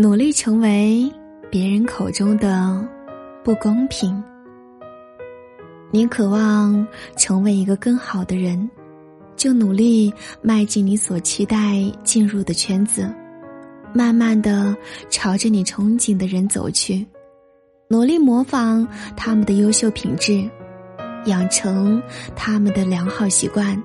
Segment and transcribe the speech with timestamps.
[0.00, 1.12] 努力成为
[1.50, 2.88] 别人口中的
[3.42, 4.22] 不公平。
[5.90, 6.86] 你渴望
[7.16, 8.70] 成为一个更好的人，
[9.34, 13.12] 就努力迈进你所期待进入的圈子，
[13.92, 14.72] 慢慢的
[15.10, 17.04] 朝着你憧憬的人走去，
[17.88, 18.86] 努力模仿
[19.16, 20.48] 他们的优秀品质，
[21.24, 22.00] 养成
[22.36, 23.82] 他们的良好习惯，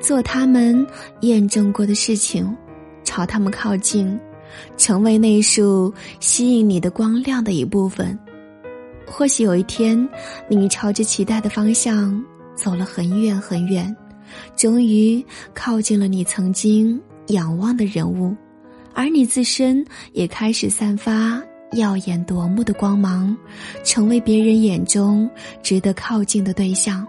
[0.00, 0.86] 做他们
[1.20, 2.56] 验证过的事情，
[3.04, 4.18] 朝他们靠近。
[4.76, 8.18] 成为那束吸引你的光亮的一部分。
[9.06, 10.08] 或许有一天，
[10.48, 12.24] 你朝着期待的方向
[12.54, 13.94] 走了很远很远，
[14.56, 18.34] 终于靠近了你曾经仰望的人物，
[18.94, 23.36] 而你自身也开始散发耀眼夺目的光芒，
[23.84, 25.28] 成为别人眼中
[25.62, 27.06] 值得靠近的对象。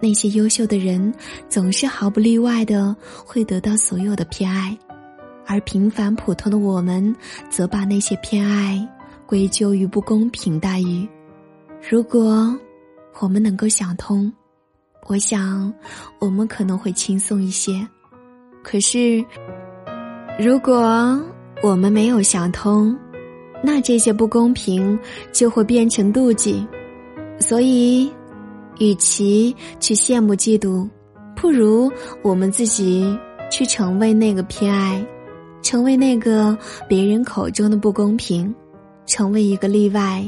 [0.00, 1.12] 那些优秀的人，
[1.48, 2.94] 总是毫不例外的
[3.26, 4.76] 会得到所有的偏爱。
[5.48, 7.16] 而平凡普通的我们，
[7.48, 8.86] 则把那些偏爱
[9.26, 11.08] 归咎于不公平待遇。
[11.88, 12.54] 如果
[13.18, 14.30] 我们能够想通，
[15.06, 15.72] 我想
[16.18, 17.86] 我们可能会轻松一些。
[18.62, 19.24] 可是，
[20.38, 21.18] 如果
[21.62, 22.94] 我们没有想通，
[23.62, 24.98] 那这些不公平
[25.32, 26.66] 就会变成妒忌。
[27.40, 28.12] 所以，
[28.78, 30.86] 与其去羡慕嫉妒，
[31.34, 33.18] 不如我们自己
[33.50, 35.02] 去成为那个偏爱。
[35.62, 36.56] 成为那个
[36.88, 38.54] 别人口中的不公平，
[39.06, 40.24] 成为一个例外，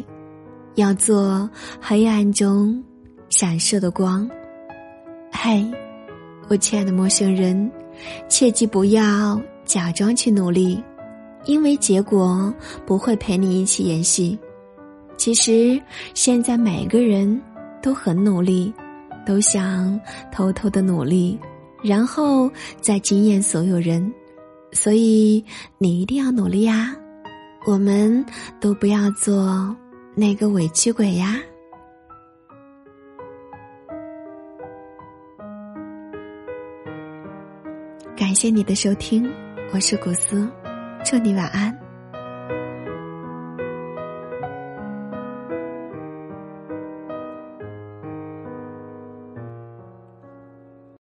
[0.74, 1.48] 要做
[1.80, 2.82] 黑暗中
[3.28, 4.28] 闪烁的光。
[5.32, 5.64] 嘿，
[6.48, 7.70] 我亲爱的陌生人，
[8.28, 10.82] 切记不要假装去努力，
[11.44, 12.52] 因为结果
[12.84, 14.38] 不会陪你一起演戏。
[15.16, 15.80] 其实
[16.14, 17.40] 现在每个人
[17.82, 18.72] 都很努力，
[19.24, 19.98] 都想
[20.32, 21.38] 偷偷的努力，
[21.82, 24.12] 然后再惊艳所有人。
[24.72, 25.44] 所以
[25.78, 26.94] 你一定要努力呀！
[27.66, 28.24] 我们
[28.60, 29.76] 都不要做
[30.14, 31.36] 那个委屈鬼呀！
[38.16, 39.30] 感谢你的收听，
[39.72, 40.48] 我是古斯，
[41.04, 41.79] 祝你晚安。